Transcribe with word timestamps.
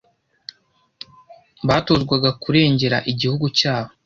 batozwaga 1.67 2.29
kandi 2.31 2.39
kurengera 2.43 2.97
igihugu 3.11 3.45
cyabo 3.57 3.89